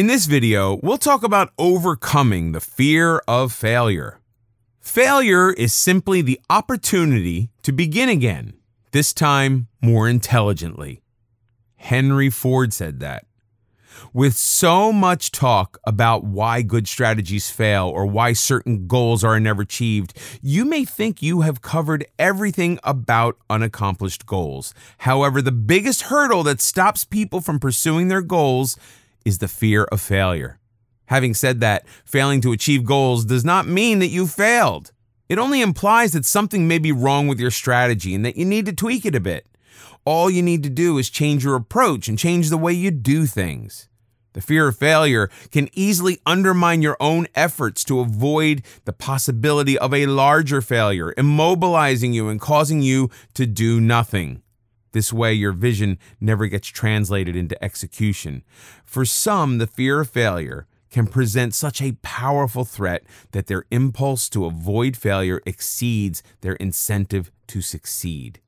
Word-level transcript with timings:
In 0.00 0.06
this 0.06 0.24
video, 0.24 0.80
we'll 0.82 0.96
talk 0.96 1.22
about 1.22 1.52
overcoming 1.58 2.52
the 2.52 2.60
fear 2.62 3.18
of 3.28 3.52
failure. 3.52 4.18
Failure 4.80 5.52
is 5.52 5.74
simply 5.74 6.22
the 6.22 6.40
opportunity 6.48 7.50
to 7.60 7.70
begin 7.70 8.08
again, 8.08 8.54
this 8.92 9.12
time 9.12 9.68
more 9.82 10.08
intelligently. 10.08 11.02
Henry 11.76 12.30
Ford 12.30 12.72
said 12.72 13.00
that. 13.00 13.26
With 14.14 14.34
so 14.34 14.90
much 14.90 15.32
talk 15.32 15.78
about 15.86 16.24
why 16.24 16.62
good 16.62 16.88
strategies 16.88 17.50
fail 17.50 17.86
or 17.86 18.06
why 18.06 18.32
certain 18.32 18.86
goals 18.86 19.22
are 19.22 19.38
never 19.38 19.60
achieved, 19.60 20.16
you 20.40 20.64
may 20.64 20.86
think 20.86 21.20
you 21.20 21.42
have 21.42 21.60
covered 21.60 22.06
everything 22.18 22.78
about 22.84 23.36
unaccomplished 23.50 24.24
goals. 24.24 24.72
However, 24.98 25.42
the 25.42 25.52
biggest 25.52 26.02
hurdle 26.02 26.42
that 26.44 26.62
stops 26.62 27.04
people 27.04 27.42
from 27.42 27.58
pursuing 27.58 28.08
their 28.08 28.22
goals 28.22 28.78
is 29.24 29.38
the 29.38 29.48
fear 29.48 29.84
of 29.84 30.00
failure. 30.00 30.58
Having 31.06 31.34
said 31.34 31.60
that, 31.60 31.86
failing 32.04 32.40
to 32.40 32.52
achieve 32.52 32.84
goals 32.84 33.24
does 33.24 33.44
not 33.44 33.66
mean 33.66 33.98
that 33.98 34.08
you 34.08 34.26
failed. 34.26 34.92
It 35.28 35.38
only 35.38 35.60
implies 35.60 36.12
that 36.12 36.24
something 36.24 36.66
may 36.66 36.78
be 36.78 36.92
wrong 36.92 37.26
with 37.28 37.40
your 37.40 37.50
strategy 37.50 38.14
and 38.14 38.24
that 38.24 38.36
you 38.36 38.44
need 38.44 38.66
to 38.66 38.72
tweak 38.72 39.04
it 39.04 39.14
a 39.14 39.20
bit. 39.20 39.46
All 40.04 40.30
you 40.30 40.42
need 40.42 40.62
to 40.62 40.70
do 40.70 40.98
is 40.98 41.10
change 41.10 41.44
your 41.44 41.56
approach 41.56 42.08
and 42.08 42.18
change 42.18 42.48
the 42.48 42.56
way 42.56 42.72
you 42.72 42.90
do 42.90 43.26
things. 43.26 43.88
The 44.32 44.40
fear 44.40 44.68
of 44.68 44.76
failure 44.76 45.28
can 45.50 45.68
easily 45.72 46.20
undermine 46.24 46.82
your 46.82 46.96
own 47.00 47.26
efforts 47.34 47.82
to 47.84 48.00
avoid 48.00 48.62
the 48.84 48.92
possibility 48.92 49.76
of 49.76 49.92
a 49.92 50.06
larger 50.06 50.60
failure, 50.60 51.12
immobilizing 51.18 52.14
you 52.14 52.28
and 52.28 52.40
causing 52.40 52.82
you 52.82 53.10
to 53.34 53.46
do 53.46 53.80
nothing. 53.80 54.42
This 54.92 55.12
way, 55.12 55.32
your 55.32 55.52
vision 55.52 55.98
never 56.20 56.46
gets 56.46 56.68
translated 56.68 57.36
into 57.36 57.62
execution. 57.62 58.42
For 58.84 59.04
some, 59.04 59.58
the 59.58 59.66
fear 59.66 60.00
of 60.00 60.10
failure 60.10 60.66
can 60.90 61.06
present 61.06 61.54
such 61.54 61.80
a 61.80 61.96
powerful 62.02 62.64
threat 62.64 63.04
that 63.30 63.46
their 63.46 63.64
impulse 63.70 64.28
to 64.30 64.44
avoid 64.44 64.96
failure 64.96 65.40
exceeds 65.46 66.22
their 66.40 66.54
incentive 66.54 67.30
to 67.46 67.60
succeed. 67.60 68.40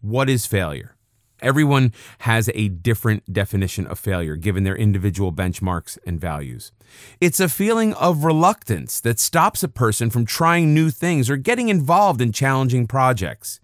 What 0.00 0.30
is 0.30 0.46
failure? 0.46 0.94
Everyone 1.40 1.92
has 2.20 2.50
a 2.54 2.68
different 2.68 3.32
definition 3.32 3.86
of 3.86 3.98
failure 3.98 4.34
given 4.34 4.64
their 4.64 4.76
individual 4.76 5.32
benchmarks 5.32 5.96
and 6.04 6.20
values. 6.20 6.72
It's 7.20 7.38
a 7.38 7.48
feeling 7.48 7.94
of 7.94 8.24
reluctance 8.24 9.00
that 9.00 9.20
stops 9.20 9.62
a 9.62 9.68
person 9.68 10.10
from 10.10 10.24
trying 10.24 10.74
new 10.74 10.90
things 10.90 11.30
or 11.30 11.36
getting 11.36 11.68
involved 11.68 12.20
in 12.20 12.32
challenging 12.32 12.88
projects. 12.88 13.60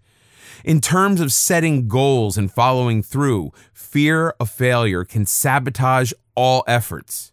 In 0.63 0.81
terms 0.81 1.21
of 1.21 1.31
setting 1.31 1.87
goals 1.87 2.37
and 2.37 2.51
following 2.51 3.01
through, 3.01 3.51
fear 3.73 4.35
of 4.39 4.49
failure 4.49 5.03
can 5.03 5.25
sabotage 5.25 6.11
all 6.35 6.63
efforts. 6.67 7.31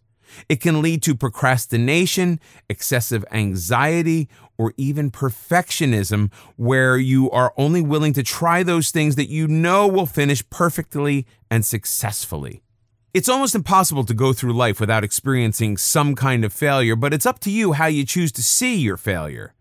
It 0.49 0.61
can 0.61 0.81
lead 0.81 1.03
to 1.03 1.15
procrastination, 1.15 2.39
excessive 2.69 3.23
anxiety, 3.31 4.29
or 4.57 4.73
even 4.77 5.11
perfectionism, 5.11 6.31
where 6.55 6.97
you 6.97 7.29
are 7.31 7.53
only 7.57 7.81
willing 7.81 8.13
to 8.13 8.23
try 8.23 8.63
those 8.63 8.91
things 8.91 9.15
that 9.15 9.29
you 9.29 9.47
know 9.47 9.87
will 9.87 10.05
finish 10.05 10.47
perfectly 10.49 11.25
and 11.49 11.65
successfully. 11.65 12.61
It's 13.13 13.29
almost 13.29 13.53
impossible 13.53 14.05
to 14.05 14.13
go 14.13 14.33
through 14.33 14.53
life 14.53 14.79
without 14.79 15.03
experiencing 15.03 15.77
some 15.77 16.15
kind 16.15 16.43
of 16.43 16.51
failure, 16.51 16.95
but 16.95 17.13
it's 17.13 17.27
up 17.27 17.39
to 17.41 17.51
you 17.51 17.73
how 17.73 17.85
you 17.85 18.05
choose 18.05 18.31
to 18.33 18.43
see 18.43 18.75
your 18.75 18.97
failure. 18.97 19.53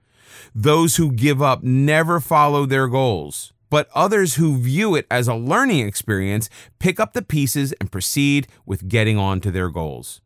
Those 0.54 0.96
who 0.96 1.12
give 1.12 1.40
up 1.40 1.62
never 1.62 2.20
follow 2.20 2.66
their 2.66 2.86
goals, 2.86 3.54
but 3.70 3.88
others 3.94 4.34
who 4.34 4.58
view 4.58 4.94
it 4.94 5.06
as 5.10 5.26
a 5.26 5.34
learning 5.34 5.86
experience 5.86 6.50
pick 6.78 7.00
up 7.00 7.14
the 7.14 7.22
pieces 7.22 7.72
and 7.80 7.90
proceed 7.90 8.46
with 8.66 8.86
getting 8.88 9.16
on 9.16 9.40
to 9.40 9.50
their 9.50 9.70
goals. 9.70 10.20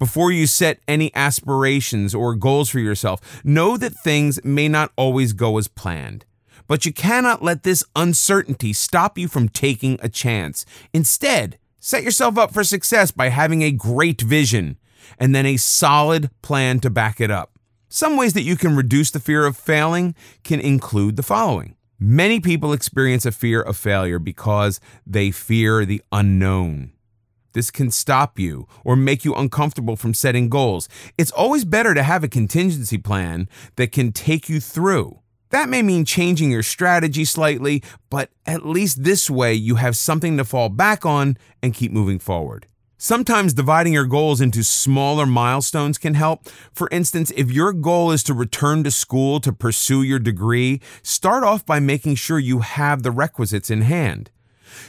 Before 0.00 0.32
you 0.32 0.48
set 0.48 0.80
any 0.88 1.14
aspirations 1.14 2.12
or 2.12 2.34
goals 2.34 2.70
for 2.70 2.80
yourself, 2.80 3.40
know 3.44 3.76
that 3.76 3.94
things 3.94 4.44
may 4.44 4.68
not 4.68 4.92
always 4.96 5.32
go 5.32 5.58
as 5.58 5.68
planned. 5.68 6.24
But 6.66 6.84
you 6.84 6.92
cannot 6.92 7.42
let 7.42 7.62
this 7.62 7.84
uncertainty 7.94 8.72
stop 8.72 9.16
you 9.16 9.28
from 9.28 9.48
taking 9.48 9.98
a 10.02 10.08
chance. 10.08 10.66
Instead, 10.92 11.56
set 11.78 12.02
yourself 12.02 12.36
up 12.36 12.52
for 12.52 12.64
success 12.64 13.12
by 13.12 13.28
having 13.28 13.62
a 13.62 13.70
great 13.70 14.20
vision 14.20 14.76
and 15.18 15.34
then 15.34 15.46
a 15.46 15.56
solid 15.56 16.30
plan 16.42 16.80
to 16.80 16.90
back 16.90 17.20
it 17.20 17.30
up. 17.30 17.57
Some 17.90 18.18
ways 18.18 18.34
that 18.34 18.42
you 18.42 18.56
can 18.56 18.76
reduce 18.76 19.10
the 19.10 19.20
fear 19.20 19.46
of 19.46 19.56
failing 19.56 20.14
can 20.44 20.60
include 20.60 21.16
the 21.16 21.22
following. 21.22 21.74
Many 21.98 22.38
people 22.38 22.74
experience 22.74 23.24
a 23.24 23.32
fear 23.32 23.62
of 23.62 23.78
failure 23.78 24.18
because 24.18 24.78
they 25.06 25.30
fear 25.30 25.86
the 25.86 26.02
unknown. 26.12 26.92
This 27.54 27.70
can 27.70 27.90
stop 27.90 28.38
you 28.38 28.68
or 28.84 28.94
make 28.94 29.24
you 29.24 29.34
uncomfortable 29.34 29.96
from 29.96 30.12
setting 30.12 30.50
goals. 30.50 30.86
It's 31.16 31.30
always 31.30 31.64
better 31.64 31.94
to 31.94 32.02
have 32.02 32.22
a 32.22 32.28
contingency 32.28 32.98
plan 32.98 33.48
that 33.76 33.90
can 33.90 34.12
take 34.12 34.50
you 34.50 34.60
through. 34.60 35.20
That 35.48 35.70
may 35.70 35.80
mean 35.80 36.04
changing 36.04 36.50
your 36.50 36.62
strategy 36.62 37.24
slightly, 37.24 37.82
but 38.10 38.30
at 38.44 38.66
least 38.66 39.02
this 39.02 39.30
way 39.30 39.54
you 39.54 39.76
have 39.76 39.96
something 39.96 40.36
to 40.36 40.44
fall 40.44 40.68
back 40.68 41.06
on 41.06 41.38
and 41.62 41.72
keep 41.72 41.90
moving 41.90 42.18
forward. 42.18 42.66
Sometimes 43.00 43.54
dividing 43.54 43.92
your 43.92 44.06
goals 44.06 44.40
into 44.40 44.64
smaller 44.64 45.24
milestones 45.24 45.98
can 45.98 46.14
help. 46.14 46.48
For 46.72 46.88
instance, 46.90 47.30
if 47.36 47.48
your 47.48 47.72
goal 47.72 48.10
is 48.10 48.24
to 48.24 48.34
return 48.34 48.82
to 48.82 48.90
school 48.90 49.38
to 49.38 49.52
pursue 49.52 50.02
your 50.02 50.18
degree, 50.18 50.80
start 51.04 51.44
off 51.44 51.64
by 51.64 51.78
making 51.78 52.16
sure 52.16 52.40
you 52.40 52.58
have 52.58 53.04
the 53.04 53.12
requisites 53.12 53.70
in 53.70 53.82
hand. 53.82 54.32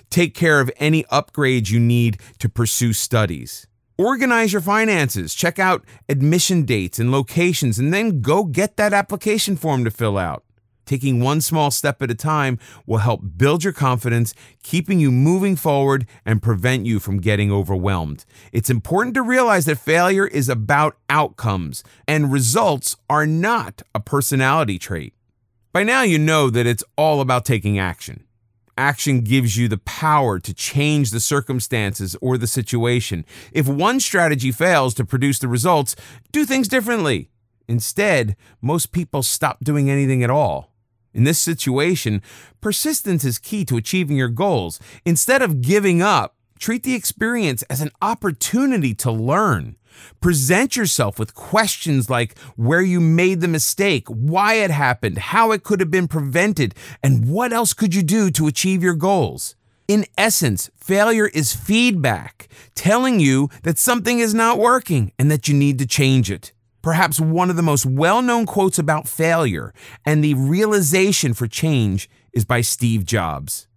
Take 0.09 0.33
care 0.33 0.59
of 0.59 0.71
any 0.77 1.03
upgrades 1.03 1.69
you 1.69 1.79
need 1.79 2.19
to 2.39 2.49
pursue 2.49 2.93
studies. 2.93 3.67
Organize 3.95 4.53
your 4.53 4.63
finances, 4.63 5.35
check 5.35 5.59
out 5.59 5.85
admission 6.07 6.63
dates 6.63 6.97
and 6.97 7.11
locations, 7.11 7.77
and 7.77 7.93
then 7.93 8.21
go 8.21 8.43
get 8.43 8.75
that 8.77 8.91
application 8.91 9.55
form 9.55 9.83
to 9.83 9.91
fill 9.91 10.17
out. 10.17 10.43
Taking 10.89 11.19
one 11.19 11.39
small 11.39 11.69
step 11.69 12.01
at 12.01 12.09
a 12.09 12.15
time 12.15 12.57
will 12.87 12.97
help 12.97 13.21
build 13.37 13.63
your 13.63 13.73
confidence, 13.73 14.33
keeping 14.63 14.99
you 14.99 15.11
moving 15.11 15.55
forward 15.55 16.07
and 16.25 16.41
prevent 16.41 16.87
you 16.87 16.99
from 16.99 17.21
getting 17.21 17.51
overwhelmed. 17.51 18.25
It's 18.51 18.71
important 18.71 19.13
to 19.13 19.21
realize 19.21 19.65
that 19.65 19.77
failure 19.77 20.25
is 20.25 20.49
about 20.49 20.97
outcomes, 21.07 21.83
and 22.07 22.31
results 22.31 22.97
are 23.07 23.27
not 23.27 23.83
a 23.93 23.99
personality 23.99 24.79
trait. 24.79 25.13
By 25.71 25.83
now, 25.83 26.01
you 26.01 26.17
know 26.17 26.49
that 26.49 26.65
it's 26.65 26.83
all 26.97 27.21
about 27.21 27.45
taking 27.45 27.77
action 27.77 28.25
action 28.75 29.21
gives 29.21 29.57
you 29.57 29.67
the 29.67 29.77
power 29.77 30.39
to 30.39 30.53
change 30.55 31.11
the 31.11 31.19
circumstances 31.19 32.15
or 32.19 32.35
the 32.35 32.47
situation. 32.47 33.25
If 33.51 33.67
one 33.67 33.99
strategy 33.99 34.51
fails 34.51 34.95
to 34.95 35.05
produce 35.05 35.37
the 35.37 35.49
results, 35.49 35.95
do 36.31 36.45
things 36.45 36.69
differently. 36.69 37.29
Instead, 37.67 38.35
most 38.61 38.91
people 38.91 39.21
stop 39.21 39.63
doing 39.63 39.91
anything 39.91 40.23
at 40.23 40.31
all. 40.31 40.68
In 41.19 41.25
this 41.25 41.37
situation, 41.37 42.21
persistence 42.61 43.25
is 43.25 43.39
key 43.39 43.65
to 43.65 43.75
achieving 43.75 44.15
your 44.15 44.29
goals. 44.29 44.79
Instead 45.03 45.41
of 45.41 45.61
giving 45.61 46.01
up, 46.01 46.37
treat 46.59 46.83
the 46.83 46.95
experience 46.95 47.61
as 47.63 47.81
an 47.81 47.91
opportunity 48.01 48.95
to 48.95 49.11
learn. 49.11 49.75
Present 50.21 50.77
yourself 50.77 51.19
with 51.19 51.35
questions 51.35 52.09
like 52.09 52.39
where 52.55 52.81
you 52.81 53.01
made 53.01 53.41
the 53.41 53.49
mistake, 53.49 54.07
why 54.07 54.53
it 54.53 54.71
happened, 54.71 55.17
how 55.17 55.51
it 55.51 55.63
could 55.63 55.81
have 55.81 55.91
been 55.91 56.07
prevented, 56.07 56.73
and 57.03 57.29
what 57.29 57.51
else 57.51 57.73
could 57.73 57.93
you 57.93 58.01
do 58.01 58.31
to 58.31 58.47
achieve 58.47 58.81
your 58.81 58.95
goals. 58.95 59.57
In 59.89 60.05
essence, 60.17 60.69
failure 60.77 61.27
is 61.27 61.53
feedback 61.53 62.47
telling 62.75 63.19
you 63.19 63.49
that 63.63 63.77
something 63.77 64.19
is 64.19 64.33
not 64.33 64.57
working 64.57 65.11
and 65.19 65.29
that 65.29 65.49
you 65.49 65.53
need 65.53 65.79
to 65.79 65.85
change 65.85 66.31
it. 66.31 66.53
Perhaps 66.89 67.19
one 67.19 67.51
of 67.51 67.55
the 67.55 67.61
most 67.61 67.85
well 67.85 68.19
known 68.19 68.47
quotes 68.47 68.79
about 68.79 69.07
failure 69.07 69.75
and 70.07 70.23
the 70.23 70.33
realization 70.33 71.35
for 71.35 71.45
change 71.45 72.09
is 72.33 72.45
by 72.45 72.61
Steve 72.61 73.05
Jobs. 73.05 73.67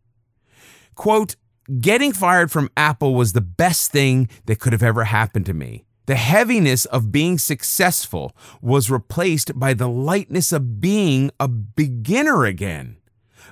Quote, 0.95 1.37
Getting 1.79 2.15
fired 2.15 2.51
from 2.51 2.71
Apple 2.75 3.15
was 3.15 3.35
the 3.35 3.43
best 3.43 3.93
thing 3.93 4.31
that 4.47 4.61
could 4.61 4.73
have 4.73 4.83
ever 4.83 5.05
happened 5.05 5.45
to 5.45 5.53
me. 5.53 5.85
The 6.07 6.15
heaviness 6.15 6.87
of 6.87 7.13
being 7.13 7.37
successful 7.37 8.35
was 8.63 8.91
replaced 8.91 9.61
by 9.61 9.75
the 9.75 9.91
lightness 9.91 10.51
of 10.51 10.81
being 10.81 11.31
a 11.39 11.49
beginner 11.49 12.47
again, 12.47 12.97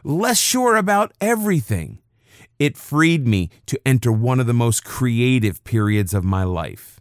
less 0.02 0.38
sure 0.38 0.75
about 0.75 1.12
everything. 1.20 1.99
It 2.58 2.79
freed 2.79 3.26
me 3.26 3.50
to 3.67 3.79
enter 3.85 4.11
one 4.11 4.40
of 4.40 4.46
the 4.46 4.55
most 4.55 4.87
creative 4.87 5.62
periods 5.64 6.14
of 6.14 6.25
my 6.25 6.44
life. 6.44 6.99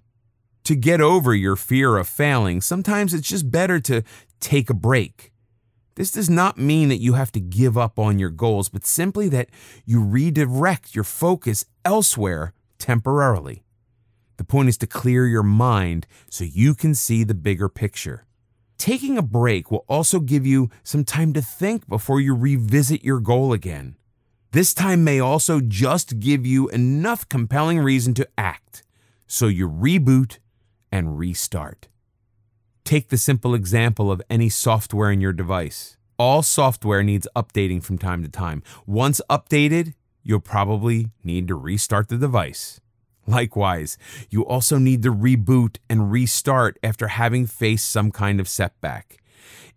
To 0.69 0.75
get 0.75 1.01
over 1.01 1.33
your 1.33 1.55
fear 1.55 1.97
of 1.97 2.07
failing, 2.07 2.61
sometimes 2.61 3.11
it's 3.11 3.27
just 3.27 3.49
better 3.49 3.79
to 3.79 4.03
take 4.39 4.69
a 4.69 4.75
break. 4.75 5.33
This 5.95 6.11
does 6.11 6.29
not 6.29 6.59
mean 6.59 6.89
that 6.89 7.01
you 7.01 7.13
have 7.13 7.31
to 7.31 7.39
give 7.39 7.75
up 7.75 7.97
on 7.97 8.19
your 8.19 8.29
goals, 8.29 8.69
but 8.69 8.85
simply 8.85 9.29
that 9.29 9.49
you 9.83 9.99
redirect 9.99 10.93
your 10.93 11.03
focus 11.03 11.65
elsewhere 11.83 12.53
temporarily. 12.77 13.63
The 14.37 14.43
point 14.43 14.69
is 14.69 14.77
to 14.77 14.85
clear 14.85 15.25
your 15.25 15.41
mind 15.41 16.05
so 16.29 16.43
you 16.43 16.75
can 16.75 16.93
see 16.93 17.23
the 17.23 17.33
bigger 17.33 17.67
picture. 17.67 18.27
Taking 18.77 19.17
a 19.17 19.23
break 19.23 19.71
will 19.71 19.85
also 19.89 20.19
give 20.19 20.45
you 20.45 20.69
some 20.83 21.03
time 21.03 21.33
to 21.33 21.41
think 21.41 21.87
before 21.89 22.21
you 22.21 22.35
revisit 22.35 23.03
your 23.03 23.19
goal 23.19 23.53
again. 23.53 23.95
This 24.51 24.75
time 24.75 25.03
may 25.03 25.19
also 25.19 25.61
just 25.61 26.19
give 26.19 26.45
you 26.45 26.69
enough 26.69 27.27
compelling 27.27 27.79
reason 27.79 28.13
to 28.13 28.29
act. 28.37 28.83
So 29.25 29.47
you 29.47 29.67
reboot 29.67 30.37
and 30.91 31.17
restart. 31.17 31.87
Take 32.83 33.09
the 33.09 33.17
simple 33.17 33.53
example 33.53 34.11
of 34.11 34.21
any 34.29 34.49
software 34.49 35.11
in 35.11 35.21
your 35.21 35.33
device. 35.33 35.97
All 36.17 36.41
software 36.41 37.03
needs 37.03 37.27
updating 37.35 37.83
from 37.83 37.97
time 37.97 38.23
to 38.23 38.29
time. 38.29 38.63
Once 38.85 39.21
updated, 39.29 39.93
you'll 40.23 40.39
probably 40.39 41.11
need 41.23 41.47
to 41.47 41.55
restart 41.55 42.09
the 42.09 42.17
device. 42.17 42.81
Likewise, 43.27 43.97
you 44.31 44.43
also 44.43 44.79
need 44.79 45.03
to 45.03 45.13
reboot 45.13 45.77
and 45.87 46.11
restart 46.11 46.79
after 46.81 47.09
having 47.09 47.45
faced 47.45 47.89
some 47.89 48.11
kind 48.11 48.39
of 48.39 48.49
setback. 48.49 49.17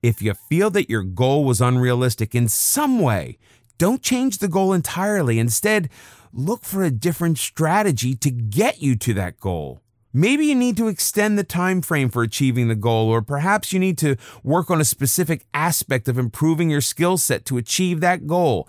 If 0.02 0.22
you 0.22 0.32
feel 0.32 0.70
that 0.70 0.88
your 0.88 1.02
goal 1.02 1.44
was 1.44 1.60
unrealistic 1.60 2.34
in 2.34 2.48
some 2.48 2.98
way, 2.98 3.36
don't 3.76 4.02
change 4.02 4.38
the 4.38 4.48
goal 4.48 4.72
entirely. 4.72 5.38
Instead, 5.38 5.90
look 6.32 6.64
for 6.64 6.82
a 6.82 6.90
different 6.90 7.36
strategy 7.36 8.14
to 8.14 8.30
get 8.30 8.80
you 8.80 8.96
to 8.96 9.12
that 9.14 9.38
goal. 9.38 9.81
Maybe 10.12 10.46
you 10.46 10.54
need 10.54 10.76
to 10.76 10.88
extend 10.88 11.38
the 11.38 11.44
time 11.44 11.80
frame 11.80 12.10
for 12.10 12.22
achieving 12.22 12.68
the 12.68 12.74
goal 12.74 13.08
or 13.08 13.22
perhaps 13.22 13.72
you 13.72 13.78
need 13.78 13.96
to 13.98 14.16
work 14.42 14.70
on 14.70 14.80
a 14.80 14.84
specific 14.84 15.46
aspect 15.54 16.06
of 16.06 16.18
improving 16.18 16.68
your 16.68 16.82
skill 16.82 17.16
set 17.16 17.46
to 17.46 17.56
achieve 17.56 18.00
that 18.00 18.26
goal. 18.26 18.68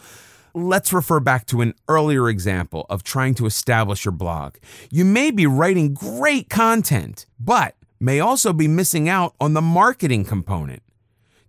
Let's 0.53 0.93
refer 0.93 1.19
back 1.19 1.45
to 1.47 1.61
an 1.61 1.73
earlier 1.89 2.29
example 2.29 2.85
of 2.89 3.03
trying 3.03 3.33
to 3.35 3.45
establish 3.45 4.05
your 4.05 4.13
blog. 4.13 4.55
You 4.89 5.03
may 5.03 5.31
be 5.31 5.45
writing 5.45 5.93
great 5.93 6.49
content, 6.49 7.25
but 7.39 7.75
may 7.99 8.19
also 8.19 8.53
be 8.53 8.67
missing 8.67 9.09
out 9.09 9.35
on 9.41 9.53
the 9.53 9.61
marketing 9.61 10.23
component. 10.23 10.81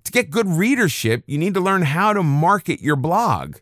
To 0.05 0.13
get 0.13 0.31
good 0.31 0.49
readership, 0.49 1.23
you 1.27 1.39
need 1.39 1.55
to 1.55 1.61
learn 1.61 1.83
how 1.83 2.13
to 2.13 2.23
market 2.23 2.81
your 2.81 2.97
blog. 2.97 3.57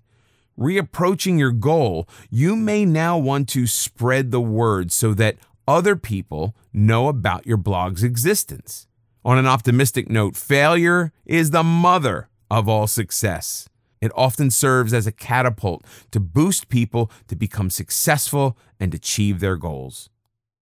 Reapproaching 0.59 1.39
your 1.39 1.53
goal, 1.53 2.09
you 2.31 2.57
may 2.57 2.85
now 2.85 3.19
want 3.19 3.49
to 3.51 3.67
spread 3.67 4.31
the 4.31 4.41
word 4.41 4.93
so 4.93 5.15
that 5.15 5.37
other 5.73 5.97
people 5.97 6.55
know 6.71 7.09
about 7.09 7.47
your 7.47 7.57
blog's 7.57 8.05
existence. 8.05 8.87
On 9.25 9.39
an 9.39 9.47
optimistic 9.47 10.11
note, 10.11 10.37
failure 10.37 11.13
is 11.25 11.51
the 11.51 11.63
mother 11.63 12.29
of 12.51 12.69
all 12.69 12.87
success. 12.87 13.71
It 14.03 14.13
often 14.15 14.51
serves 14.51 14.93
as 14.93 15.07
a 15.07 15.13
catapult 15.13 15.83
to 16.11 16.21
boost 16.21 16.69
people 16.69 17.11
to 17.29 17.37
become 17.37 17.71
successful 17.71 18.59
and 18.79 18.93
achieve 18.93 19.41
their 19.41 19.57
goals. 19.57 20.11